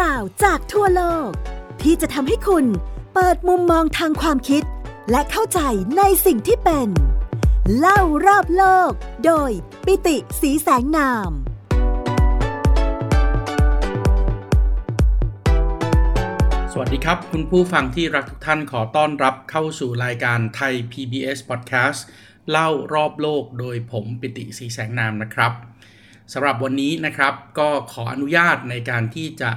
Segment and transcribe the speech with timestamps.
[0.00, 1.30] ราวจากทั่วโลก
[1.82, 2.64] ที่จะทำให้คุณ
[3.14, 4.62] เปิดมุมมองทางความคิด
[5.10, 5.60] และเข้าใจ
[5.98, 6.88] ในสิ่งที่เป็น
[7.78, 8.90] เล่ารอบโลก
[9.26, 9.50] โดย
[9.86, 11.30] ปิติสีแสงนาม
[16.72, 22.00] สวัสดีครับ คุณผู้ฟังที่รักทุกท่านขอต้อนรับเข้าสู่รายการไทย PBS Podcast
[22.50, 25.52] เล่ารอบโลกโดยผมปิติสีแสงนามนะครับ
[26.32, 29.50] สำหรับวันนี้นะครับก็ขออนุญาตในการที่จะ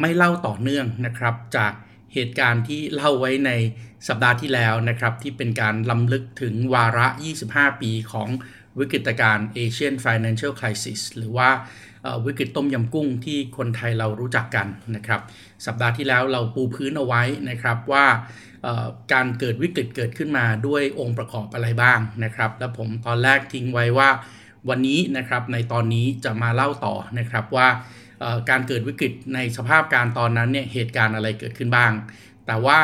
[0.00, 1.72] ไม่เล่าต่อเนื่องนะครับจาก
[2.14, 3.50] เหตุการณ์ที่เล่าไว้ใน
[4.08, 7.06] สัปดาห์ที่แล้วนะครับ ที่เป็นการล้ำลึกถึงวาระ
[7.44, 8.28] 25 ปีของ
[8.78, 11.50] วิกฤตการณ์ Asian Financial Crisis หรือว่า
[12.26, 15.20] วิกฤตต้มยำกุ้งที่คนไทยเรารู้จักกันนะครับ
[15.66, 18.06] สัปดาห์ที่แล้วเราปูพื้นเอาไว้นะครับว่า
[19.12, 24.08] การเกิดวิกฤตเกิดขึ้นมาด้วยองค์ประกอบอะไรบ้างนะครับ แล้วผมตอนแรกทิ้งไว้ว่า
[24.68, 27.68] วันนี้นะครับในตอนนี้จะมาเล่าต่อนะครับว่า
[28.50, 31.92] การเกิดวิกฤตในสภาพการตอนนั้นเนี่ยเหตุการณ์อะไรเกิดขึ้นบ้าง
[32.46, 32.80] แต่ว่า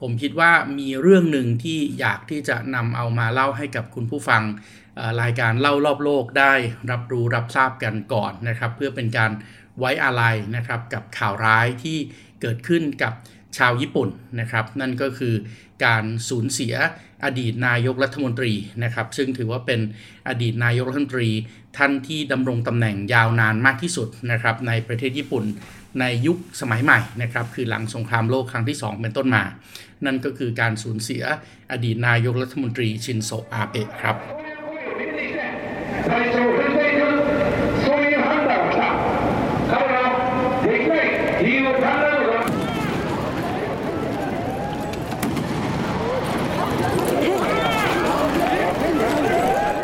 [0.00, 4.42] ผมคิดว่ามีเรื่องหนึ่งที่อยากที่จะนำเอามาเล่าให้กับคุณผู้ฟัง
[5.22, 6.52] รายการเล่ารอบโลกได้
[6.90, 9.30] รับรู้รับทราบกันก่อนนะครับ เพื่อเป็นการ
[9.78, 11.98] ไว้อาลัยนะครับกับข่าวร้ายที่
[12.40, 13.12] เกิดขึ้นกับ
[13.58, 14.08] ชาวญี่ปุ่น
[14.40, 15.34] นะครับ นั่นก็คือ
[15.84, 16.74] การสูญเสีย
[17.24, 18.52] อดีตนายกรัฐมนตรี
[18.84, 19.80] นะครับ ซึ่งถือว่าเป็น
[20.28, 21.30] อดีตนายกรัฐมนตรี
[21.76, 25.44] ท่านที่ดำรงตำแหน่งยาวนานมากที่สุดนะครับในประเทศญี่ปุ่น
[26.00, 29.44] ในยุคสมัยใหม่นะครับคือหลังสงครามโลกครั้งที่ 2 เป็นต้นมา
[30.04, 31.22] นั่นก็คือการสูญเสีย
[31.72, 34.16] อดีตนายกรัฐมนตรีชินโซอาเบะครับ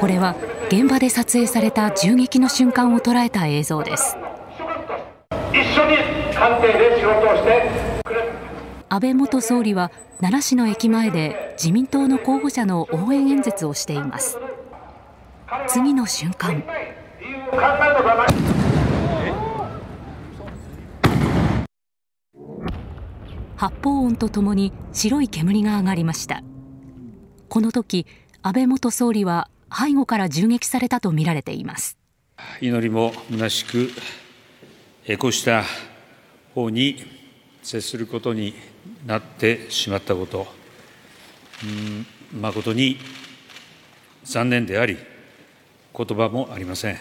[0.09, 0.35] れは
[0.69, 4.17] 現場で撮影された銃撃の瞬間を捉えた映像です。
[8.91, 14.39] 安倍元総理は奈良市の駅前で自民党の候補者の応援演説をしています。
[15.69, 16.65] 次の瞬間。
[23.57, 26.43] 発砲音とともに白い煙が上がりました。
[27.49, 28.07] この時
[28.43, 31.99] 安倍元総理は背後から銃撃されたとみられています
[32.61, 33.91] 祈りも虚しく
[35.19, 35.65] こうした
[36.55, 36.97] 方に
[37.63, 38.55] 接することに
[39.07, 40.47] なってしまったこと、
[42.33, 42.99] うん、誠に
[44.25, 44.99] 残念であり、
[45.97, 46.99] 言葉もありません。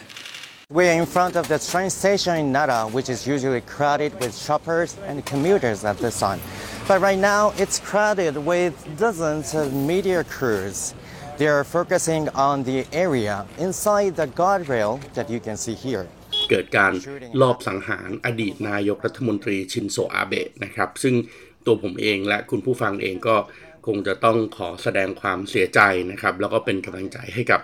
[0.69, 4.33] We are in front of the train station in Nara, which is usually crowded with
[4.35, 6.39] shoppers and commuters at this time.
[6.87, 10.93] But right now, it's crowded with dozens of media crews.
[11.37, 16.05] They are focusing on the area inside the guardrail that you can see here.
[16.49, 16.93] เกิดการ
[17.41, 21.15] ลอบสังหารอดีตนายกรัฐมนตรีชินโซอาเบะนะครับ ซึ่ง
[21.65, 23.35] ตัวผมเองและคุณผู้ฟังเองก็
[23.87, 25.79] คงจะต้องขอแสดงความเสียใจ
[26.11, 27.59] นะครับ แล้วก็เป็นกำลังใจให้กับ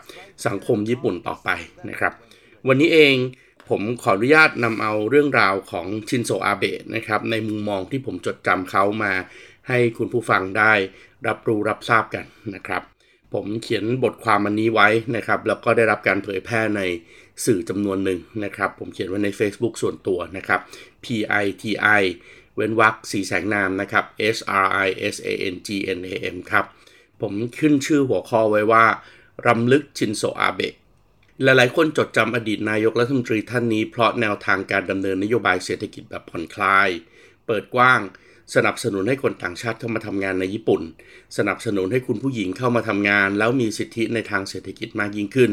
[0.48, 1.50] สังคมญี่ปุ่นต่อไป
[1.90, 2.14] นะครับ
[2.68, 3.16] วันนี้เอง
[3.70, 9.14] ผมขออนุญาตนำเอาเรื่องราวของชินโซอาเบะนะครับ ในมุมมองที่ผมจดจำเขามา
[9.68, 10.74] ให้คุณผู้ฟังได้
[11.28, 12.93] รับรู้รับทราบกันนะครับ
[13.34, 16.82] ผมเขียนบทความอันนี้ไว้นะครับ แล้วก็ได้รับการเผยแพร่ใน
[17.46, 20.60] สื่อจำนวนหนึ่งนะครับ ผมเขียนไว้ใน Facebook ส่วนตัวนะครับ
[21.04, 22.04] PITI
[22.56, 24.06] เว้นวรรคสีแสงนามนะครับ
[24.36, 26.66] S R I S A N G N A M ครับ
[27.22, 28.86] ผมขึ้นชื่อหัวข้อไว้ว่า
[29.48, 30.74] รำลึกชินโซอาเบะ
[31.44, 36.90] หลายๆ คนจดจำอดีตนายกรัฐมนตรีท่านนี้เพราะแนวทางการดำเนินนโยบายเศรษฐกิจแบบผ่อนคลาย
[37.48, 38.02] เปิดกว้าง
[38.56, 40.82] สนับสนุนให้คนต่างชาติเข้ามาทำงานในญี่ปุ่น
[41.38, 45.52] สนับสนุนให้คุณผู้หญิงเข้ามาทำงาน แล้วมีสิทธิในทางเศรษฐกิจมากยิ่งขึ้น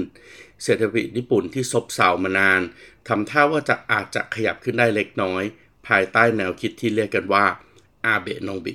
[0.65, 2.61] เศรษฐกิจญี่ปุ่นที่ซบเซามานาน
[3.09, 5.43] ทำท่าว่าจะอาจจะขยับขึ้นได้เล็กน้อย
[5.87, 7.45] ภายใต้แนวคิดที่เรียกกันว่า
[8.07, 8.75] อาเบะนองบิ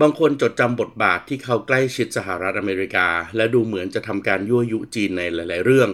[0.00, 5.90] บางคนจดจำบทบาทที่เขาใกล้ชิดสหรัฐอเมริกา และดูเหมือนจะทำการยั่วยุจีนในหลาย ๆ เรื่อง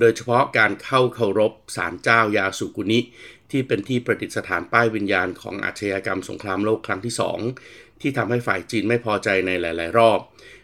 [0.00, 3.00] โดยเฉพาะการเข้าเคารพศาลเจ้ายาสุกุนิ
[3.52, 7.14] ที่เป็นที่ประดิษฐานป้ายวิญญาณของอาชญากรรมสงครามโลกครั้งที่
[7.58, 10.18] 2 ที่ทำให้ฝ่ายจีนไม่พอใจในหลาย ๆ รอบ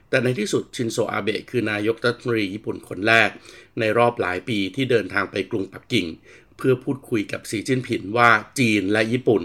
[0.08, 3.30] แต่ในที่สุดชินโซอาเบะคือนายกรัฐมนตรีญี่ปุ่นคนแรก
[3.80, 6.06] ในรอบหลายปีที่เดินทางไปกรุงปักกิ่ง
[6.56, 9.42] เพื่อพูดคุยกับสีจิ้นผิงว่าจีนและญี่ปุ่น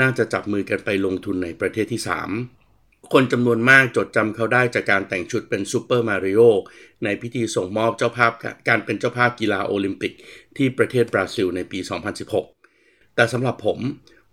[0.00, 2.00] น่าจะจับมือกันไปลงทุนในประเทศที่
[2.56, 6.40] 3คนจำนวนมากจดจำเขาได้จากการแต่งชุดเป็นซูเปอร์มาริโอ
[7.04, 8.32] ในพิธีส่งมอบเจ้าภาพ
[8.68, 10.12] การเป็นเจ้าภาพกีฬาโอลิมปิก
[10.56, 12.53] ที่ประเทศบราซิลในปี 2016
[13.14, 13.80] แต่สำหรับผม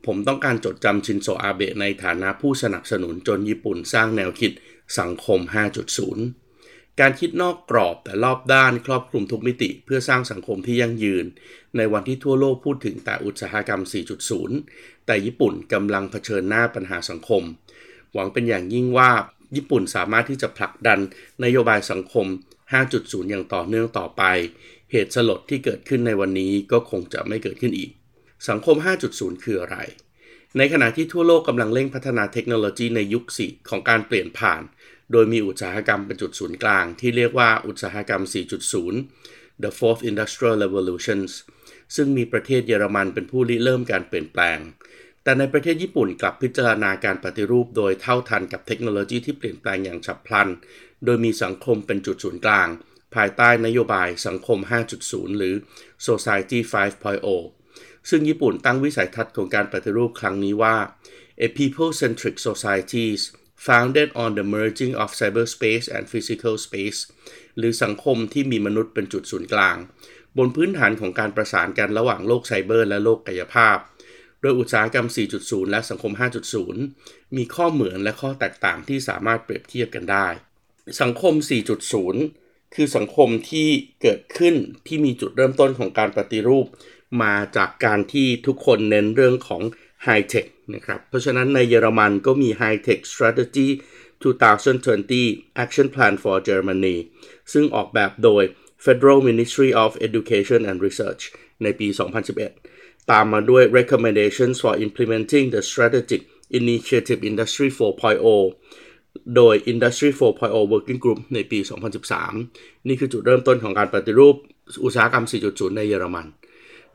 [0.05, 4.51] ผมต้องการจดจำชินโซอาเบะในฐานะผู้สนับสนุนจนญี่ปุ่นสร้างแนวคิด
[4.99, 5.39] สังคม
[6.19, 11.25] 5.0 การคิดนอกกรอบแต่รอบด้านครอบคลุมทุกมิติ เพื่อสร้างสังคมที่ยั่งยืน
[11.77, 13.81] ในวันที่ทั่วโลกพูดถึงแต่อุตสาหกรรม
[14.43, 17.43] 4.0 แต่ญี่ปุ่นกำลังเผชิญหน้าปัญหาสังคม
[18.13, 19.11] หวังเป็นอย่างยิ่งว่า
[19.55, 20.99] ญี่ปุ่นสามารถที่จะผลักดัน
[21.43, 22.25] นโยบายสังคม
[22.77, 24.23] 5.0 อย่างต่อเนื่องต่อไป
[24.91, 27.91] เหตุสลดที่เกิดขึ้นในวันนี้ก็คงจะไม่เกิดขึ้นอีก
[28.49, 28.77] สังคม
[29.11, 29.77] 5.0 คืออะไร
[30.57, 34.61] ในขณะที่ทั่วโลกกำลังเร่งพัฒนาเทคโนโลยีในยุคสี่ของการเปลี่ยนผ่าน
[35.11, 38.23] โดยมีอุตสาหกรรมเป็นจุดศูนย์กลาง ที่เรียกว่าอุตสาหกรรม
[38.93, 41.31] 4.0 The Fourth Industrial Revolutions
[41.95, 44.57] ซึ่งมีประเทศเยอรมันเป็นผู้ริเริ่มการเปลี่ยนแปลง
[45.23, 50.49] แต่ในประเทศญี่ปุ่นกลับพิจารณาการปฏิรูปโดยเท่าทันกับเทคโนโลยีที่เปลี่ยนแปลงอย่างฉับพลัน
[51.05, 52.67] โดยมีสังคมเป็นจุดศูนย์กลาง
[53.15, 54.59] ภายใต้นโยบายสังคม
[54.99, 55.55] 5.0 หรือ
[56.07, 57.60] Society 5.0
[58.09, 60.77] ซึ่งญี่ปุ่นตั้งวิสัยทัศน์ของการปฏิรูปครั้งนี้ว่า
[61.45, 63.21] a people-centric societies
[63.67, 66.99] founded on the merging of cyberspace and physical space
[67.57, 69.77] หรือสังคมที่มีมนุษย์เป็นจุดศูนย์กลาง
[70.37, 73.77] บนพื้นฐานของการประสานกันระหว่างโลกไซเบอร์และโลกกายภาพ
[74.41, 75.07] โดยอุตสาหกรรม
[75.39, 76.13] 4.0 และสังคม
[76.73, 80.27] 5.0 มีข้อเหมือนและข้อแตกต่างที่สามารถเปรียบเทียบกันได้
[81.01, 81.33] สังคม
[82.05, 83.69] 4.0 คือสังคมที่
[84.01, 84.55] เกิดขึ้น
[84.87, 86.65] ที่มีจุดเริ่มต้นของการปฏิรูป
[87.21, 89.61] มาจากการที่ทุกคนเน้นเรื่องของ
[90.03, 93.69] ไฮเทคนะครับ เพราะฉะนั้นในเยอรมันก็มี High Tech Strategy
[94.21, 96.95] 2020 Action Plan for Germany
[97.53, 98.43] ซึ่งออกแบบโดย
[98.85, 101.23] Federal Ministry of Education and Research
[101.63, 101.87] ในปี
[102.49, 106.21] 2011 ตามมาด้วย Recommendations for Implementing the Strategic
[106.59, 111.59] Initiative Industry 4.0 โดย Industry 4.0 Working Group ในปี
[112.23, 114.35] 2013 นี่คือจุดเริ่มต้นของการปฏิรูป
[114.85, 116.27] อุตสาหกรรม 4.0 ในเยอรมัน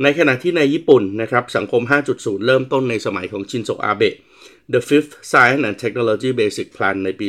[0.02, 1.82] ในขณะที่ในญี่ปุ่นนะครับสังคม
[2.14, 4.14] 5.0 เริ่มต้นในสมัยของชินโซอาเบะ
[4.72, 7.28] The Fifth Science and Technology Basic Plan ในปี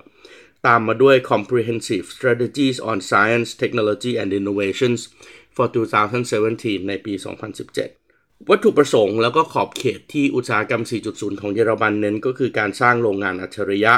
[0.00, 5.00] 2016 ตามมาด้วย Comprehensive Strategies on Science, Technology and Innovations
[5.56, 5.66] for
[6.28, 7.14] 2017 ในปี
[7.80, 13.94] 2017 วัตถุประสงค์แล้วก็ขอบเขตที่อุตสาหกรรม 4.0 ของเยอรมันเน้นก็คือการสร้างโรงงานอัจฉริยะ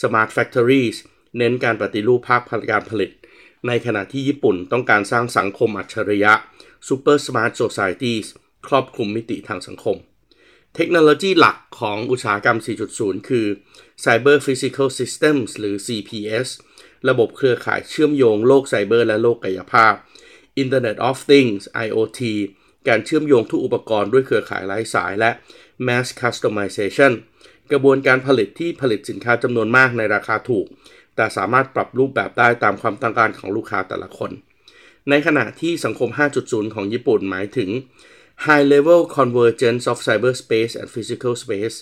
[0.00, 0.96] Smart Factories
[1.38, 2.40] เน้นการปฏิรูปภาค
[2.70, 3.10] การผลิต
[3.66, 6.32] ในขณะที่ญี่ปุ่นต้องการสร้างสังคมอัจฉริยะ
[6.88, 8.26] Super Smart Societies
[8.68, 9.96] ครอบคลุมมิติทางสังคม
[10.76, 12.58] เทคโนโลยีหลักของอุตสาหกรรม
[12.92, 13.46] 4.0 คือ
[14.04, 16.48] Cyber Physical Systems หรือ CPS
[17.08, 19.94] ระบบเครือข่ายเชื่อมโยงโลกไซเบอร์และโลกกายภาพ
[20.62, 22.20] Internet of Things IoT
[22.88, 25.30] การเชื่อมโยงทุกอุปกรณ์ด้วยเครือข่ายไร้สายและ
[25.86, 27.12] Mass Customization
[27.72, 30.66] กระบวนการผลิตที่ผลิตสินค้าจำนวนมากในราคาถูก
[31.16, 34.32] แต่สามารถปรับรูปแบบได้ตามความต้องการของลูกค้าแต่ละคน
[35.10, 36.10] ในขณะที่สังคม
[36.42, 37.70] 5.0 ของญี่ปุ่นหมายถึง
[38.46, 41.76] High Level Convergence of Cyberspace and Physical Space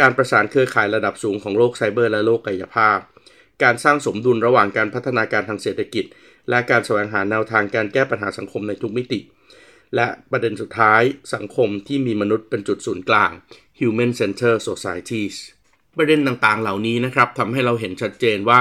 [0.00, 2.98] การประสานเครือข่ายระดับสูงของโลกไซเบอร์และโลกกายภาพ
[3.62, 6.04] การสร้างสมดุลระหว่างการพัฒนาการทางเศรษฐกิจ
[6.50, 9.20] และการแสวงหาแนวทางการแก้ปัญหาสังคมในทุกมิติ
[9.94, 11.02] และประเด็นสุดท้าย
[11.34, 13.30] สังคมที่มีมนุษย์เป็นจุดศูนย์กลาง
[13.80, 15.36] Human Center Societies
[15.96, 18.60] ประเด็นต่างๆ เหล่านี้นะครับทำให้เราเห็นชัดเจนว่า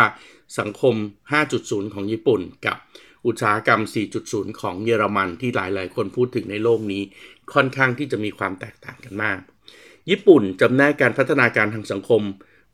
[0.60, 0.96] สังคม
[1.44, 2.78] 5.0 ของญี่ปุ่นกับ
[3.26, 3.82] อุตสาหกรรม
[4.22, 7.04] 4.0 ของเยอรมันที่หลายๆ คนพูดถึงในโลกนี้
[7.54, 9.40] ค่อนข้างที่จะมีความแตกต่างกันมาก
[10.10, 12.22] ญี่ปุ่นจำแนกการพัฒนาการทางสังคม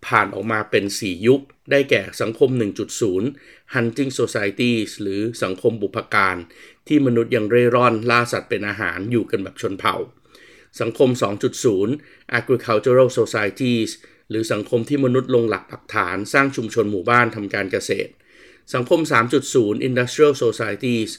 [0.08, 1.42] ผ่านออกมาเป็น 4 ยุค
[1.72, 2.50] ได้แก่สังคม
[3.12, 6.36] 1.0 Hunting Societies หรือสังคมบุพการ
[6.88, 9.96] ที่มนุษย์ยังเร่ร่อนล่าสัตว์เป็นอาหารอยู่กันแบบชนเผ่า
[10.82, 11.10] สังคม
[11.74, 13.90] 2.0 Agricultural Societies
[14.30, 18.12] หรือสังคมที่มนุษย์ลงหลักปักฐานสร้างชุมชนหมู่บ้านทำการเกษตร
[18.74, 19.00] สังคม
[19.44, 21.10] 3.0 Industrial Societies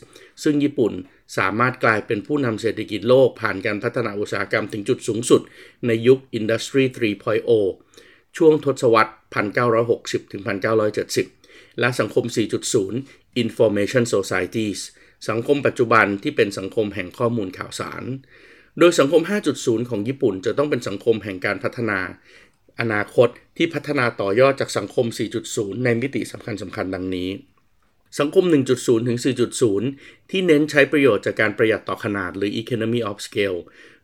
[0.43, 0.93] ซึ่งญี่ปุ่น
[1.39, 5.41] สามารถกลายเป็นผู้นำเศรษฐกิจโลกผ่านการพัฒนาอุตสาหกรรมถึงจุดสูงสุด
[5.87, 6.85] ในยุค Industry
[7.57, 9.13] 3.0 ช่วงทศวรรษ
[9.71, 10.43] 1960ถึง
[11.11, 12.25] 1970 และสังคม
[12.85, 14.81] 4.0 Information Societies
[15.29, 18.03] สังคมปัจจุบันที่เป็นสังคมแห่งข้อมูลข่าวสาร
[18.79, 19.23] โดยสังคม
[19.57, 21.99] 5.0 ของญี่ปุ่นจะต้องเป็นสังคมแห่งการพัฒนา
[22.81, 25.07] อนาคตที่พัฒนาต่อยอดจากสังคม
[25.45, 27.31] 4.0 ในมิติสำคัญสำคัญดังนี้
[28.19, 28.45] สังคม
[28.77, 29.19] 1.0 ถึง
[29.75, 33.59] 4.0 ที่เน้นใช้ประโยชน์จากการประหยัดต่อขนาดหรือ economy of scale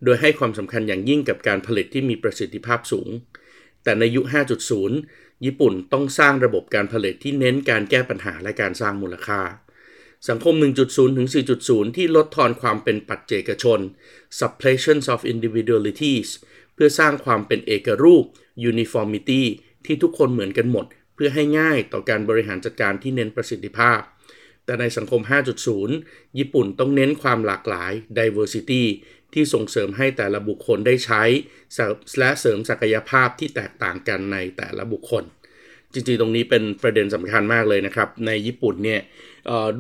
[0.05, 3.09] โดยให้ความสำคัญอย่างยิ่งกับการผลิตที่มีประสิทธิภาพสูง
[3.83, 4.27] แต่ในยุค
[4.85, 9.41] 5.0 ญี่ปุ่นต้องสร้างระบบการผลิตที่เน้นการแก้ปัญหาและการสร้างมูลค่า
[10.29, 10.55] สังคม
[10.87, 11.29] 1.0 ถึง
[11.63, 13.81] 4.0 ที่ลดทอนความเป็นปัจเจกชน
[14.39, 16.29] suppression of individualities
[16.77, 18.25] เพื่อสร้างความเป็นเอกรูป
[18.71, 19.43] uniformity
[19.87, 24.01] ที่ทุกคนเหมือนกันหมด เพื่อให้ง่ายต่อการบริหารจัดการที่เน้นประสิทธิภาพ
[24.65, 25.21] แต่ในสังคม
[25.81, 28.83] 5.0 ญี่ปุ่นต้องเน้นความหลากหลาย diversity
[29.35, 31.23] ที่ส่งเสริมให้แต่ละบุคคลได้ใช้
[32.19, 35.25] และเสริมศักยภาพที่แตกต่างกันในแต่ละบุคคล
[35.93, 39.01] จจริงๆ ตรงนี้เป็นประเด็นสำคัญมากเลยนะครับ ในญี่ปุ่นเนี่ย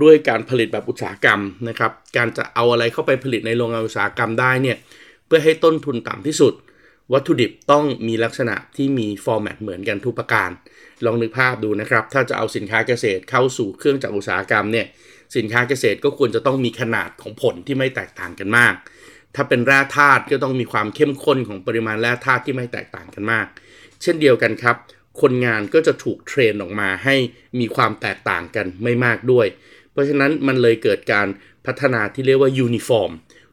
[0.03, 4.77] ด้วยการผลิตแบบอุตสาหกรรมนะครับ การจะเอาอะไรเข้าไปผลิตในโรงงานอุตสาหกรรมได้เนี่ย
[5.27, 6.53] เพื่อให้ต้นทุนต่ำที่สุด
[7.13, 10.51] วัตถุดิบต้องมีลักษณะที่มีฟอร์แมตเหมือนกันทุกประการ
[11.05, 14.87] ลองนึกภาพดูนะครับ ถ้าจะเอาสินค้าเกษตรเข้าสู่เครื่องจักรอุตสาหกรรมเนี่ย
[15.37, 18.75] สินค้าเกษตรก็ควรจะต้องมีขนาดของผลที่ไม่แตกต่างกันมาก
[19.35, 23.47] ถ้าเป็นแร่ธาตุก็ต้องมีความเข้มข้นของปริมาณแร่ธาตุที่ไม่แตกต่างกันมาก
[24.03, 24.77] เช่นเดียวกันครับ
[25.21, 27.17] คนงานก็จะถูก train ออกมาให้
[27.61, 29.47] มีความแตกต่างกันไม่มากด้วย
[29.93, 31.27] เพราะฉะนั้นมันเลยเกิดการ
[31.67, 33.11] พัฒนาที่เรียกว่ายูนิฟอร์ม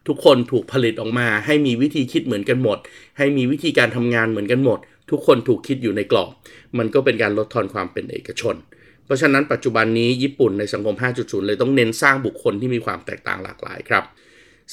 [0.08, 2.78] ทุกคนถูกผลิตออกมา ให้มีวิธีคิดเหมือนกันหมด
[3.18, 4.80] ให้มีวิธีการทำงานเหมือนกันหมด
[5.12, 6.32] ทุกคนถูกคิดอยู่ในกรอบ
[6.78, 8.56] มันก็เป็นการลดทอนความเป็นเอกชน
[9.06, 14.04] เพราะฉะนั้นปัจจุบันนี้ญี่ปุ่นในสังคม 5.0 เลยต้องเน้นสร้างบุคคลที่มีความแตกต่างหลากหลายครับ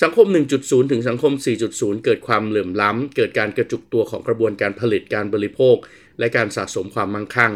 [0.02, 0.26] สังคม
[0.58, 1.32] 1.0 ถึงสังคม
[1.68, 5.76] 4.0 เกิดความเหลื่อมล้ำ เกิดการกระจุกตัวของกระบวนการผลิตการบริโภค
[6.18, 7.52] และการสะสมความมั่งคั่ง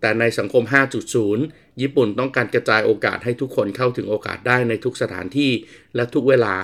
[0.00, 0.62] แต่ในสังคม
[1.22, 5.50] 5.0 ญี่ปุ่นต้องการกระจายโอกาสให้ทุกคนเข้าถึงโอกาสได้ในทุกสถานที่
[5.96, 6.54] และทุกเวลา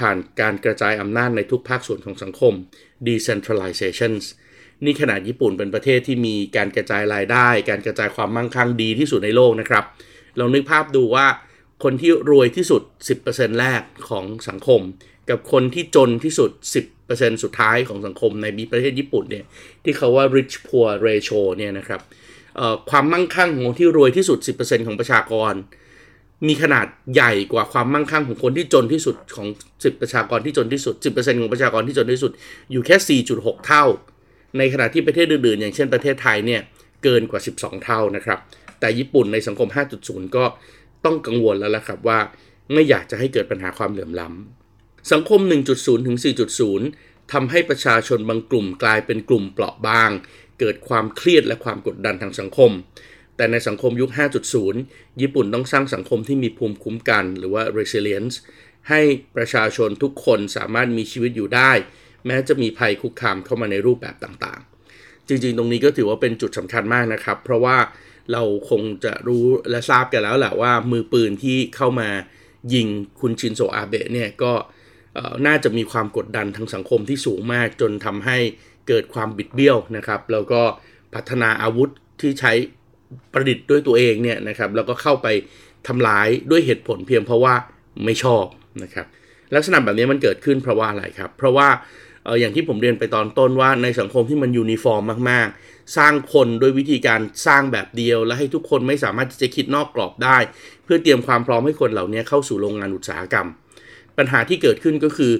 [0.00, 2.54] ผ่านการกระจายอำนาจในทุกภาคส่วนของสังคม
[3.06, 4.24] decentralizations
[4.84, 9.84] นี่ขนาดญี่ปุ่นเป็นประเทศที่มีการกระจายรายได้ การกระจายความมั่งคั่งดีที่สุดในโลกนะครับ
[10.38, 11.26] เรานึกภาพดูว่า
[11.84, 12.82] คนที่รวยที่สุด
[13.20, 14.80] 10%แรกของสังคม
[15.30, 16.50] กับคนที่จนที่สุด
[16.96, 19.44] 10%สุดท้ายของสังคมในประเทศญี่ปุ่นเนี่ย
[19.84, 22.00] ที่เขาว่า rich poor ratio เนี่ยนะครับ
[22.90, 25.52] ความมั่งคั่งของที่รวยที่สุด 10%ของประชากร
[26.46, 32.32] มีขนาดใหญ่กว่าความมั่งคั่งของคนที่จนที่สุดของ 10 ประชากรที่จนที่สุด 10%ของประชากรที่จนที่สุด
[32.72, 33.84] อยู่แค่ 4.6 เท่า
[34.58, 36.60] ในขณะที่ประเทศอื่นๆ อย่างเช่นประเทศไทยเนี่ย
[37.02, 38.38] เกินกว่า 12 เท่านะครับ
[38.80, 39.68] แต่ญี่ปุ่นในสังคม
[40.02, 40.44] 5.0 ก็
[41.04, 42.18] ต้องกังวลแล้วล่ะครับว่า
[42.72, 45.40] ไม่อยากจะให้เกิดปัญหาความเหลื่อมล้ำสังคม
[45.74, 46.18] 1.0 ถึง
[46.74, 50.10] 4.0ทำให้ประชาชนบางกลุ่มกลายเป็นกลุ่มเปราะบาง
[50.60, 52.70] เกิดความเครียดและความกดดันทางสังคม
[53.40, 54.10] แต่ในสังคมยุค
[54.64, 58.34] 5.0 ญี่ปุ่นต้องสร้างสังคมที่มีภูมิคุ้มกัน หรือว่า resilience
[58.88, 59.00] ให้
[59.36, 61.72] ประชาชนทุกคนสามารถมีชีวิตอยู่ได้
[62.26, 67.76] แม้จะมีภัยคุกคามเข้ามาในรูปแบบต่างๆ จริงๆ ตรงนี้ก็ถือว่าเป็นจุดสำคัญมากนะครับ เพราะว่า
[68.32, 72.08] เราคงจะรู้และทราบกันแล้วแหละว่ามือปืนที่เข้ามา
[72.74, 72.86] ยิง
[73.20, 74.52] คุณชินโซอาเบะเนี่ยก็
[75.46, 78.38] น่าจะมีความกดดันทางสังคมที่สูงมากจนทำให้
[78.88, 80.62] เกิดความบิดเบี้ยวนะครับ แล้วก็
[81.14, 82.52] พัฒนาอาวุธที่ใช้
[83.32, 85.26] ประดิษฐ์ด้วยตัวเองเนี่ยนะครับแล้วก็เข้าไป
[85.86, 87.54] ทำร้ายด้วยเหตุผลเพียงเพราะว่า
[88.04, 88.44] ไม่ชอบ
[88.82, 89.06] นะครับ
[89.54, 91.68] ลักษณะแบบนี้มันเกิดขึ้นเพราะว่าอะไรครับ เพราะว่า
[92.40, 100.38] อย่างที่ผมเรียนไปตอนต้นว่าในสังคมที่มันยูนิฟอร์มมาก ๆ สร้างคนด้วยวิธีการสร้างแบบเดียว และให้ทุกคนไม่สามารถจะคิดนอกกรอบได้
[100.84, 103.46] เพื่อเตรียมความพร้อมให้คนเหล่านี้เข้าสู่โรงงานอุตสาหกรรม
[104.18, 105.32] ปัญหาที่เกิดขึ้นก็คือ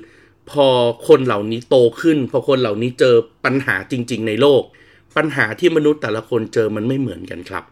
[0.50, 0.66] พอ
[1.08, 4.62] คนเหล่านี้โตขึ้น พอคนเหล่านี้เจอปัญหาจริง ๆ ในโลก
[5.16, 7.64] ปัญหาที่มนุษย์แต่ละคนเจอมันไม่เหมือนกันครับ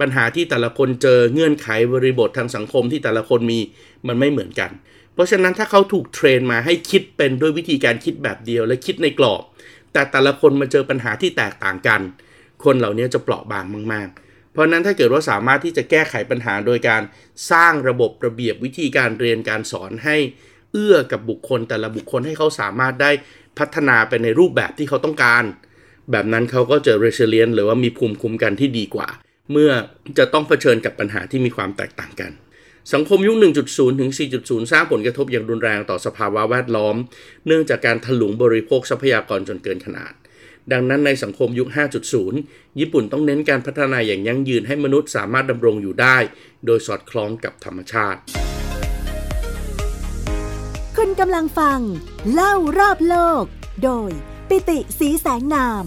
[0.00, 3.60] ปัญหาที่แต่ละคนเจอเงื่อนไขบริบททางสังคมที่แต่ละคนมี
[4.08, 4.70] มันไม่เหมือนกัน
[5.14, 9.42] เพราะฉะนั้นถ้าเขาถูกเทรนมาให้คิดเป็นด้วยวิธีการคิดแบบเดียวและคิดในกรอบ
[9.92, 12.00] แต่แต่ละคนมาเจอปัญหาที่แตกต่างกัน
[12.64, 17.02] คนเหล่านี้จะเปราะบางมาก ๆ เพราะนั้นถ้าเกิดว่าสามารถที่จะแก้ไขปัญหาโดยการ
[17.50, 20.16] สร้างระบบระเบียบวิธีการเรียนการสอนให้
[20.72, 23.10] เอื้อกับบุคคลแต่ละบุคคลให้เขาสามารถได้
[23.58, 25.44] พัฒนาไปในรูปแบบที่เขาต้องการ
[26.10, 29.08] แบบนั้นเขาก็จะ resilient หรือว่ามีภูมิคุ้มกันที่ดีกว่า
[29.52, 29.70] เมื่อ
[30.18, 32.32] จะต้องเผชิญกับปัญหาที่มีความแตกต่างกัน
[32.92, 33.36] สังคมยุค
[33.68, 34.10] 1.0 ถึง
[34.40, 36.96] 4.0 สร้างผลกระทบอย่างรุนแรงต่อสภาวะแวดล้อม
[37.46, 40.12] เนื่องจากการถลุงบริโภคทรัพยากรจนเกินขนาด
[40.72, 41.68] ดังนั้นในสังคมยุค
[42.22, 46.16] 5.0 ญี่ปุ่นต้องเน้นการพัฒนาอย่างยั่งยืนให้มนุษย์สามารถดำรงอยู่ได้
[46.66, 48.20] โดยสอดคล้องกับธรรมชาติ
[50.96, 51.80] คุณกำลังฟัง
[52.32, 53.44] เล่ารอบโลก
[53.84, 54.10] โดย
[54.52, 55.84] ปิติสีแสงนาม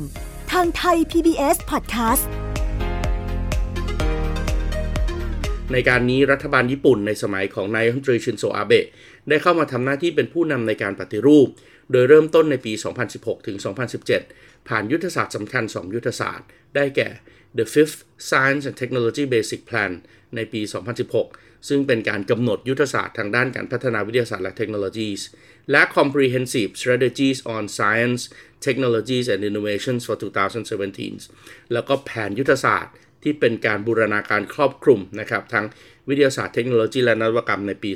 [0.51, 2.25] ทางไทย PBS Podcast
[5.71, 8.85] ในการนี้รัฐบาลญี่ปุ่นในสมัยของนายรัมนตรีชินโซอาเบะ
[9.29, 11.47] ได้เข้ามาทำหน้าที่เป็นผู้นำในการปฏิรูป
[11.91, 12.73] โดยเริ่มต้นในปี
[13.09, 13.57] 2016 ถึง
[14.11, 17.09] 2017 ผ่านยุทธศาสตร์สำคัญ 2 ยุทธศาสตร์ ได้แก่
[17.57, 17.99] The Fifth
[18.29, 19.91] Science and Technology Basic Plan
[20.35, 20.61] ในปี
[21.15, 25.09] 2016 ซึ่งเป็นการกำหนดยุทธศาสตร์ทางด้านการพัฒนาวิทยาศาสตร์และเทคโนโลยี
[25.71, 28.21] และ Comprehensive Strategies on Science
[28.65, 30.17] Technologies and Innovations for
[30.83, 35.65] 2017 แล้วก็แผนยุทธศาสตร์ที่เป็นการบูรณาการครอบคลุมนะครับทั้ง
[36.07, 37.91] วิทยาศาสตร์เทคโนโลยีและนวัตกรรมในปี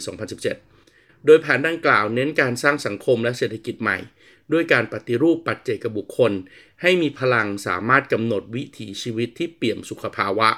[0.62, 3.98] 2017 โดยแผนดังกล่าวเน้นการสร้างสังคมและเศรษฐกิจใหม่
[4.54, 6.32] ด้วยการปฏิรูปปัจเจกบุคคล
[6.82, 10.50] ให้มีพลังสามารถกำหนดวิถีชีวิตที่เปี่ยมสุขภาวะ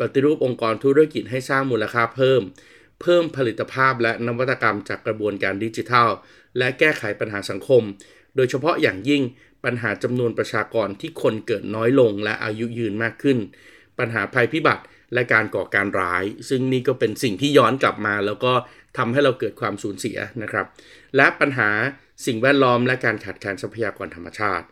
[0.00, 2.42] ปฏิรูปองค์กรธุรกิจให้สร้างมูลค่าเพิ่ม
[3.00, 6.08] เพิ่มผลิตภาพและนวัตกรรมจากกระบวนการดิจิทัล
[6.58, 7.82] และแก้ไขปัญหาสังคม
[8.36, 9.22] โดยเฉพาะอย่างยิ่ง
[9.64, 13.38] ปัญหาจำนวนประชากรที่คนเกิดน้อยลงและอายุยืนมากขึ้น
[13.98, 18.52] ปัญหาภัยพิบัติและการก่อการร้าย ซึ่งนี่ก็เป็นสิ่งที่ย้อนกลับมา แล้วก็
[18.98, 20.66] ทำให้เราเกิดความสูญเสียนะครับ
[21.16, 21.70] และปัญหา
[22.26, 24.66] สิ่งแวดล้อมและการขาดแคลนทรัพยากรธรรมชาติ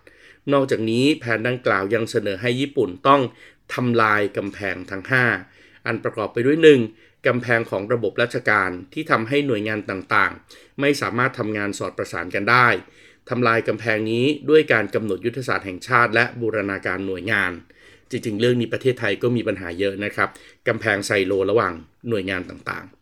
[0.52, 3.20] นอกจากนี้แผนดังกล่าวยังเสนอให้ญี่ปุ่นต้อง
[3.74, 5.02] ทำลายกำแพงทั้ง
[5.44, 6.58] 5 อันประกอบไปด้วย
[6.92, 7.26] 1.
[7.26, 12.68] กำแพงของระบบราชการที่ทำให้หน่วยงานต่างๆ ไม่สามารถทำงานสอดประสานกันได้
[13.30, 17.52] ทำลายกำแพงนี้ด้วยการกำหนดยุทธศาสตร์แห่งชาติ และบูรณาการหน่วยงาน
[18.10, 20.28] จริงๆ เรื่องนี้ประเทศไทยก็มีปัญหาเยอะนะครับ
[20.68, 21.74] กำแพงไซโลระหว่าง
[22.08, 22.92] หน่วยงานต่างๆ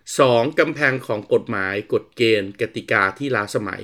[0.00, 0.60] 2.
[0.60, 3.82] กำแพงของกฎหมายกฎเกณฑ์ กติกาที่ล้าสมัย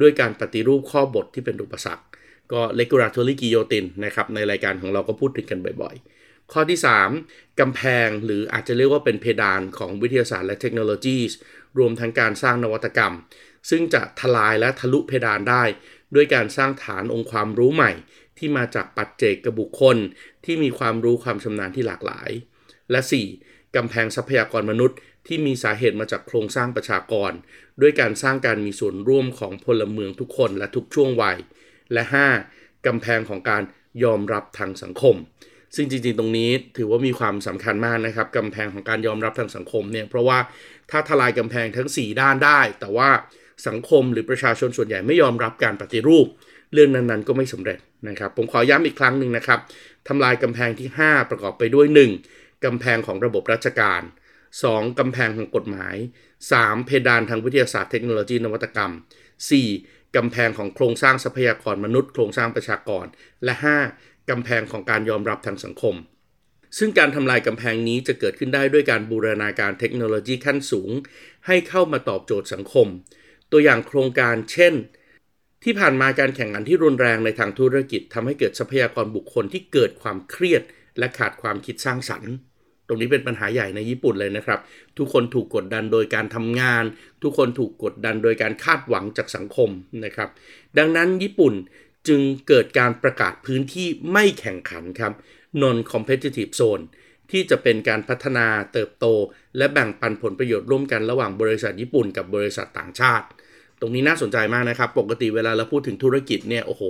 [0.00, 2.04] ด้วยการปฏิรูปข้อบทที่เป็นอุปสรรค
[2.52, 6.78] ก็ regulatory guillotine นะครับในรายการของเราก็พูดถึงกันบ่อยๆ ข้อที่
[7.18, 7.60] 3.
[7.60, 11.18] กำแพงหรืออาจจะเรียกว่าเป็นเพดานของวิทยาศาสตร์และเทคโนโลยี
[11.78, 13.14] รวมทั้งการสร้างนวัตกรรม
[13.70, 15.62] ซึ่งจะทลายและทะลุเพดานได้
[16.14, 17.92] ด้วยการสร้างฐานองค์ความรู้ใหม่
[18.38, 19.96] ที่มาจากปัจเจกบุคคล
[20.44, 22.30] ที่มีความรู้ความชำนาญที่หลากหลาย
[22.90, 23.00] และ
[23.38, 23.76] 4.
[23.76, 27.32] กำแพงทรัพยากรมนุษย์ ที่มีสาเหตุมาจากโครงสร้างประชากร
[27.80, 31.38] ด้วยการสร้างการมีส่วนร่วมของพลเมืองทุกคนและทุกช่วงวัย
[31.92, 32.02] และ
[32.46, 32.86] 5.
[32.86, 33.62] กำแพงของการ
[34.04, 35.16] ยอมรับทางสังคม
[35.76, 40.38] ซึ่งจริงๆ ตรงนี้ถือว่ามีความสำคัญมากนะครับกำแพงของการยอมรับทางสังคมเนี่ยเพราะว่า
[40.90, 43.10] ถ้าทลายกำแพงทั้ง 4 ด้านได้ แต่ว่า
[43.66, 46.26] สังคมหรือประชาชนส่วนใหญ่ไม่ยอมรับการปฏิรูป
[46.72, 49.60] เรื่องนั้นๆ ก็ไม่สำเร็จนะครับ ผมขอย้ำอีกครั้งหนึ่งนะครับ
[50.08, 51.86] ทำลายกำแพงที่ 5 ประกอบไปด้วย
[52.26, 52.64] 1.
[52.64, 54.02] กำแพงของระบบราชการ
[54.50, 54.98] 2.
[54.98, 55.96] กำแพงของกฎหมาย
[56.42, 56.86] 3.
[56.86, 58.92] เพดานทางวิทยาศาสตร์เทคโนโลยีนวัตกรรม
[59.54, 60.16] 4.
[60.16, 63.06] กำแพงของโครงสร้างทรัพยากรมนุษย์ โครงสร้างประชากร
[63.44, 63.54] และ
[63.92, 64.30] 5.
[64.30, 65.94] กำแพงของการยอมรับทางสังคม
[66.78, 70.90] ซึ่งการทำลายกำแพงนี้จะเกิดขึ้นได้ด้วยการบูรณาการเทคโนโลยีขั้นสูง
[71.46, 72.86] ให้เข้ามาตอบโจทย์สังคม
[73.56, 74.74] ตัวอย่างโครงการเช่น
[75.64, 80.62] ที่ผ่านมาการแข่งขันที่รุนแรงในทางธุรกิจทำให้เกิดทรัพยากรบุคคลที่เกิดความเครียด
[80.98, 82.32] และขาดความคิดสร้างสรรค์
[82.86, 84.60] ตรงนี้เป็นปัญหาใหญ่ในญี่ปุ่นเลยนะครับ
[84.98, 86.84] ทุกคนถูกกดดันโดยการทำงาน
[87.22, 89.70] ทุกคนถูกกดดันโดยการคาดหวังจากสังคม
[90.04, 90.28] นะครับ
[90.78, 91.54] ดังนั้นญี่ปุ่น
[92.08, 95.12] จึงเกิดการประกาศพื้นที่ไม่แข่งขันครับ
[95.62, 96.84] non competitive zone
[97.32, 99.06] ที่จะเป็นการพัฒนาเติบโต
[99.56, 103.26] และแบ่งปันผลประโยชน์ร่วมกันระหว่างบริษัทญี่ปุ่นกับบริษัทต่างชาติ
[103.84, 106.82] รงนี้น่าสนใจมากนะครับ ปกติเวลาเราพูดถึงธุรกิจเนี่ยโอ้โห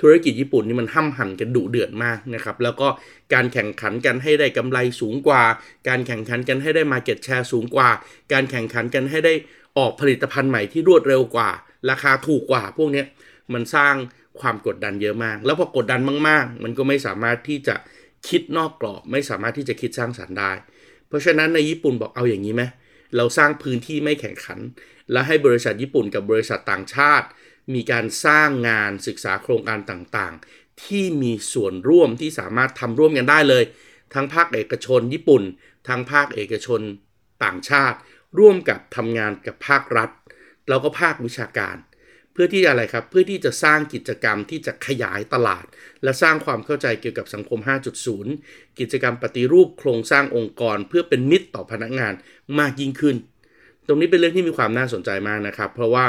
[0.00, 2.88] ธุรกิจญี่ปุ่นนี่มันห้ำหั่นกันดุเดือดมากนะครับแล้วก็
[3.34, 5.42] การแข่งขันกันให้ได้กำไรสูงกว่า
[5.88, 7.88] การแข่งขันกันให้ได้มาเก็ตแชร์สูงกว่า
[8.32, 9.34] การแข่งขันกันให้ได้
[9.78, 11.50] ออกผลิตภัณฑ์ใหม่ที่รวดเร็วกว่า
[11.90, 13.04] ราคาถูกกว่า พวกนี้
[13.52, 13.94] มันสร้าง
[14.40, 17.74] ความกดดันเยอะมาก แล้วพอกดดันมาก ๆ มันก็ไม่สามารถที่จะ
[18.28, 20.52] คิดนอกกรอบ ไม่สามารถที่จะคิดสร้างสรรค์ได้
[21.08, 24.58] เพราะฉะนั้นในญี่ปุ่นบอกเอาอย่างนี้ไหมเเราสร้างพื้นที่ไม่แข่งขัน
[25.12, 27.26] และให้บริษัทญี่ปุ่นกับบริษัทต่างชาติ
[27.74, 33.64] มีการสร้างงานศึกษาโครงการต่างๆ ที่มีส่วนร่วมที่สามารถทำร่วมกันได้เลย
[34.14, 35.42] ทั้งภาคเอกชนญี่ปุ่น
[35.88, 36.80] ทั้งภาคเอกชน
[37.44, 37.98] ต่างชาติ
[38.38, 40.10] ร่วมกับทำงานกับภาครัฐ
[40.68, 41.76] แล้วก็ภาควิชาการ
[42.34, 45.64] เพื่อที่อะไรครับ เพื่อที่จะสร้างกิจกรรมที่จะขยายตลาด
[46.02, 47.60] และสร้างความเข้าใจเกี่ยวกับสังคม
[48.18, 52.12] 5.0 กิจกรรมปฏิรูปโครงสร้างองค์กร เพื่อเป็นมิตรต่อพนักงาน
[52.58, 53.16] มากยิ่งขึ้น
[53.86, 56.06] ตรงนี้เป็นเรื่องที่มีความน่าสนใจมากนะครับ เพราะว่า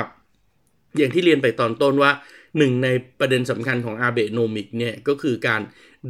[0.97, 2.11] อย่างที่เรียนไปตอนต้นว่า
[2.57, 2.87] หนึ่งใน
[3.19, 5.61] ประเด็นสำคัญของอาเบโนมิกเนี่ยก็คือการ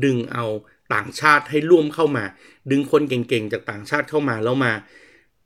[0.04, 0.46] ดึงเอา
[0.94, 2.26] ต่างชาติให้ร่วมเข้ามา
[2.72, 4.74] ดึงคนเก่งๆ จากต่างชาติเข้ามาแล้วมา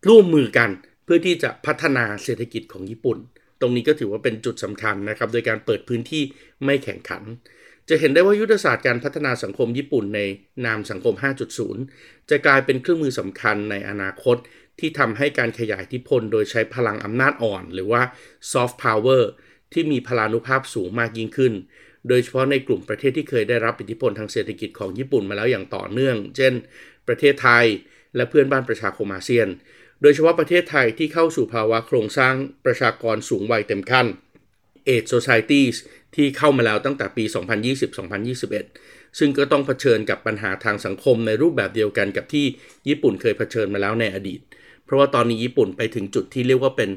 [0.07, 0.69] ร่วมมือกัน
[1.03, 3.17] เพื่อที่จะพัฒนาเศรษฐกิจของญี่ปุ่น
[3.61, 6.23] ตรงนี้ก็ถือว่าเป็นจุดสำคัญนะครับโดยการเปิดพื้นที่
[6.65, 7.23] ไม่แข่งขัน
[7.89, 10.19] จะเห็นได้ว่ายุทธศาสตร์การพัฒนาสังคมญี่ปุ่นใน
[10.65, 11.15] นามสังคม
[11.71, 14.37] 5.0 จะกลายเป็นเครื่องมือสำคัญในอนาคต
[14.79, 18.01] ที่ทำให้การขยายอิทธิพลโดยใช้พลังอำนาจอ่อน หรือว่า
[18.51, 19.23] soft power
[19.73, 21.53] ที่มีพลานุภาพสูงมากยิ่งขึ้น
[22.07, 26.53] โดยเฉพาะในกลุ่มประเทศที่เคยได้รับอิทธิพลทางเศรษฐกิจของญี่ปุ่นมาแล้วอย่างต่อเนื่อง เช่น
[27.07, 27.65] ประเทศไทย
[28.15, 29.47] และเพื่อนบ้านประชาคมอาเซียน
[30.01, 32.33] โดยเฉพาะประเทศไทยที่เข้าสู่ภาวะโครงสร้าง
[32.65, 34.07] ประชากรสูงวัยเต็มขั้น
[34.87, 35.75] Age Societies
[36.15, 37.23] ที่เข้ามาแล้วตั้งแต่ปี
[38.41, 42.45] 2020-2021 ซึ่งก็ต้องเผชิญกับปัญหาทางสังคมในรูปแบบเดียวกันกับที่
[42.87, 44.39] ญี่ปุ่นเคยเผชิญมาแล้วในอดีต
[44.85, 46.89] เพราะว่าตอนนี้ญี่ปุ่นไปถึงจุดที่เรียกว่าเป็น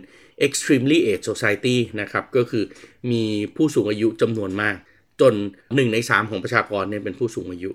[0.46, 2.64] extremely age society นะครับ ก็คือ
[3.10, 3.24] มี
[3.56, 4.76] ผู้สูงอายุจำนวนมาก
[5.20, 7.70] จน 1 ใน 3 ของประชากรเนี่ยเป็นผู้สูงอายุ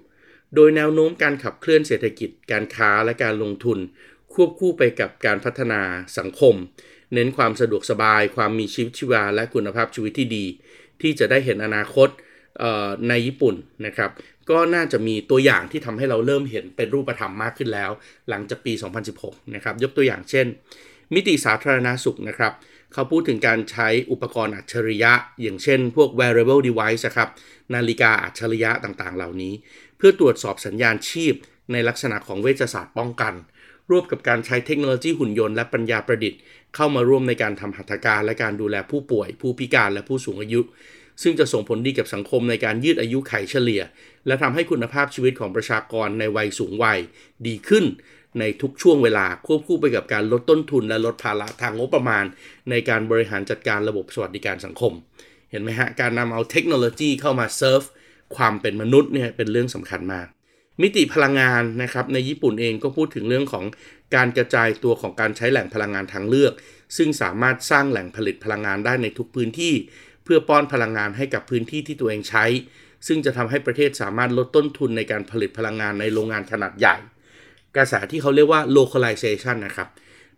[0.56, 3.80] โดยแนวโน้มการขับเคลื่อนเศรษฐกิจ การค้าและการลงทุน
[4.34, 5.82] ควบคู่ไปกับการพัฒนา
[6.18, 6.56] สังคม
[7.14, 10.46] เน้นความสะดวกสบาย ความมีชีวิตชีวา และคุณภาพชีวิตที่ดี
[11.02, 12.10] ที่จะได้เห็นอนาคต
[13.10, 14.12] ในญี่ปุ่นนะครับ
[14.50, 17.92] ก็น่าจะมีตัวอย่างที่ทำให้เราเริ่มเห็นเป็นรูปธรรมมากขึ้นแล้ว
[18.30, 18.74] หลังจากปี
[19.14, 20.46] 2016 นะครับ ยกตัวอย่างเช่น
[21.14, 22.54] มิติสาธารณาสุขนะครับ
[22.94, 27.30] เขาพูดถึงการใช้อุปกรณ์อัจฉริยะ อย่างเช่น พวก wearable device ครับ
[27.74, 29.54] นาฬิกาอัจฉริยะต่างๆ เหล่านี้
[29.98, 31.34] เพื่อตรวจสอบสัญญาณชีพ
[31.72, 33.34] ในลักษณะของเวชศาสตร์ป้องกัน
[33.92, 36.40] ร่วมกับการใช้เทคโนโลยีหุ่นยนต์และปัญญาประดิษฐ์
[36.76, 40.62] เข้ามาร่วมในการทำหัตถการและการดูแลผู้ป่วย ผู้พิการและผู้สูงอายุ
[41.24, 43.82] ซึ่งจะส่งผลดีกับสังคมในการยืดอายุไขเฉลี่ย
[44.28, 47.00] และทำให้คุณภาพชีวิตของประชากรในวัยสูงวัย
[47.48, 47.86] ดีขึ้น
[48.40, 52.26] ในทุกช่วงเวลาควบคู่ไปกับการลดต้นทุนและลดภาระทางงบประมาณ
[52.70, 54.94] ในการบริหารจัดการระบบสวัสดิการสังคม
[55.52, 57.82] เห็นไหมฮะ การนำเอาเทคโนโลยีเข้ามาเซิร์ฟ
[58.36, 60.28] ความเป็นมนุษย์เนี่ยเป็นเรื่องสำคัญมาก
[60.82, 63.66] มิติพลังงานนะครับในญี่ปุ่นเองก็พูดถึงเรื่องของ
[64.16, 66.54] การกระจายตัวของการใช้แหล่งพลังงานทางเลือก
[66.98, 69.74] ซึ่งสามารถสร้างแหล่งผลิตพลังงานได้ในทุกพื้นที่
[70.24, 72.46] เพื่อป้อนพลังงานให้กับพื้นที่ที่ตัวเองใช้
[73.08, 76.96] ซึ่งจะทำให้ประเทศสามารถลดต้นทุนในการผลิตพลังงานในโรงงานขนาดใหญ่
[77.76, 79.90] กระแสที่เขาเรียกว่า localization นะครับ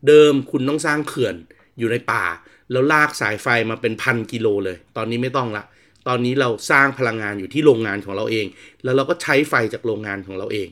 [0.07, 1.35] เดิมคุณต้องสร้างเขื่อน
[1.77, 2.23] อยู่ในป่า
[2.71, 5.63] แล้วลากสายไฟมาเป็นพันกิโลเลย ตอนนี้ไม่ต้องละ
[6.07, 8.45] ตอนนี้เราสร้างพลังงานอยู่ที่โรงงานของเราเอง
[8.83, 10.69] แล้วเราก็ใช้ไฟจากโรงงานของเราเอง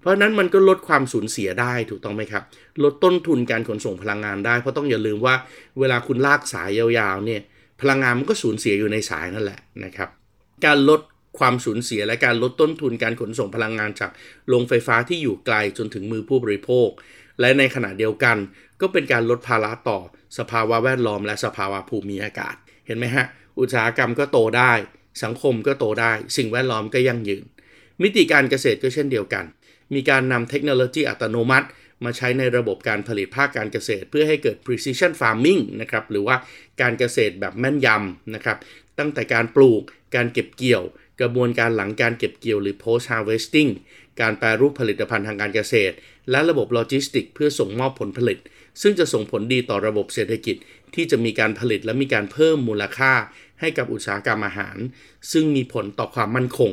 [0.00, 2.42] เพราะนั้นมันก็ลดความสูญเสียได้ถูกต้องไหมครับ
[2.84, 5.34] ลดต้นทุนการขนส่งพลังงานได้ เพราะต้องอย่าลืมว่า
[5.78, 7.40] เวลาคุณลากสายยาวๆเนี่ย
[7.80, 10.08] พลังงานมันก็สูญเสียอยู่ในสายนั่นแหละนะครับ
[10.66, 11.00] การลด
[11.38, 14.10] ความสูญเสียและการลดต้นทุนการขนส่งพลังงานจาก
[14.48, 16.88] โรงไฟฟ้าที่อยู่ไกลจนถึงมือผู้บริโภค
[17.40, 18.36] และในขณะเดียวกัน
[18.80, 19.98] ก็เป็นการลดภาระต่อ
[20.38, 22.54] สภาวะแวดล้อมและสภาวะภูมิอากาศ
[22.86, 23.26] เห็นไหมฮะ
[23.58, 24.72] อุตสาหกรรมก็โตได้
[25.22, 27.44] สังคมก็โตได้ สิ่งแวดล้อมก็ยั่งยืน
[28.02, 29.44] มิติการเกษตรก็เช่นเดียวกัน
[29.94, 31.68] มีการนำเทคโนโลยีอัตโนมัติ
[32.04, 36.36] มาใช้ในระบบการผลิตภาคการเกษตร เพื่อให้เกิด precision farming นะครับหรือว่า
[36.80, 38.58] การเกษตรแบบแม่นยำนะครับ
[38.98, 39.82] ตั้งแต่การปลูก
[40.14, 40.82] การเก็บเกี่ยว
[41.20, 43.70] กระบวนการหลังการเก็บเกี่ยวหรือ post harvesting
[44.20, 45.94] การแปรรูปผลิตภัณฑ์ทางการเกษตร
[46.30, 48.38] และระบบโลจิสติก เพื่อส่งมอบผลผลิต
[48.82, 50.56] ซึ่งจะส่งผลดีต่อระบบเศรษฐกิจ
[50.94, 53.12] ที่จะมีการผลิตและมีการเพิ่มมูลค่า
[53.60, 54.76] ให้กับอุตสาหกรรมอาหาร
[55.32, 56.72] ซึ่งมีผลต่อความมั่นคง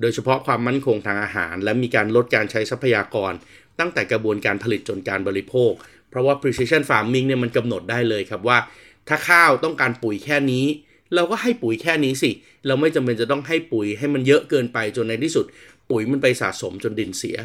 [0.00, 3.32] โดยเฉพาะความมั่นคงทางอาหาร และมีการลดการใช้ทรัพยากร
[3.78, 5.72] ตั้งแต่กระบวนการผลิตจนการบริโภค
[6.10, 8.58] เพราะว่า precision farming เนี่ยมันกำหนดได้เลยครับว่า
[9.08, 10.66] ถ้าข้าวต้องการปุ๋ยแค่นี้
[11.14, 12.30] เราก็ให้ปุ๋ยแค่นี้สิ
[12.66, 15.46] เราไม่จำเป็นจะต้องให้ปุ๋ยให้มันเยอะเกินไปจนในที่สุด
[15.90, 17.36] ปุ๋ยมันไปสะสมจนดินเสีย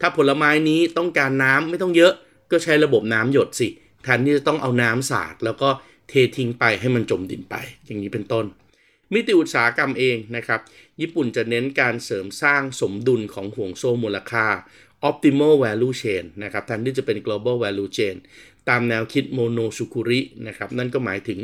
[0.00, 2.12] ถ้าผลไม้นี้ต้องการน้ำไม่ต้องเยอะ
[2.50, 3.68] ก็ใช้ระบบน้ำหยดสิ
[4.02, 8.46] แทนที่จะต้องเอาน้ำสาดแล้วก็เเททิ้งไปให้มันจมดินไป อย่างนี้เป็นต้น
[9.12, 10.60] มิติอุตสาหกรรมเองนะครับ
[11.00, 14.46] ญี่ปุ่นจะเน้นการเสริมสร้างสมดุลของห่วงโซ่มูลค่า
[15.08, 18.16] optimal value chain นะครับแทนที่จะเป็น global value chain
[18.68, 21.38] ตามแนวคิดโมโนสุคุรินะครับ นั่นก็หมายถึง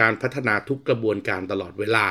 [0.00, 2.06] การพัฒนาทุกกระบวนการตลอดเวลา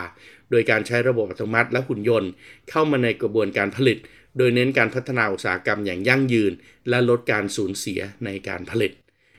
[0.51, 2.31] โดยการใช้ระบบอัตโนมัติและหุ่นยนต์
[2.69, 3.97] เข้ามาในกระบวนการผลิต
[4.37, 6.51] โดยเน้นการพัฒนาอุตสาหกรรมอย่างยั่งยืน
[6.89, 8.91] และลดการสูญเสียในการผลิต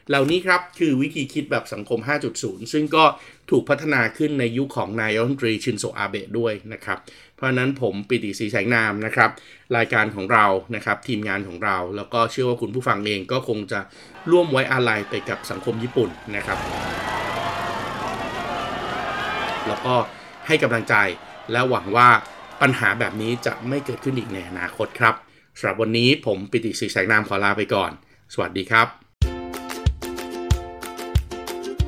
[0.09, 2.01] เหล่านี้ครับคือวิธีคิดแบบสังคม
[2.37, 3.05] 5.0 ซึ่งก็
[3.51, 6.99] ถูกพัฒนาขึ้นในยุคขของนายรัฐมนตรีชินโซอาเบะด้วยนะครับ
[7.37, 9.31] เพราะนั้นผมปิติศรีแสงนามนะครับ
[9.77, 13.81] รายการของเรานะครับ ทีมงานของเรา แล้วก็เชื่อว่าคุณผู้ฟังเองก็คงจะ
[14.31, 16.59] ร่วมไว้อาลัยไปกับสังคมญี่ปุ่นนะครับ
[19.67, 19.95] แล้วก็
[20.47, 20.95] ให้กำลังใจ
[21.53, 22.09] และหวังว่า
[22.63, 25.15] ปัญหาแบบนี้จะไม่เกิดขึ้นอีกในอนาคตครับ
[25.59, 27.91] สำหรับวันนี้ผมปิติศรีแสงนามขอลาไปก่อน
[28.35, 29.02] สวัสดีครับ